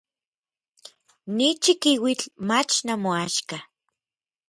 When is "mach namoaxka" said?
2.47-3.57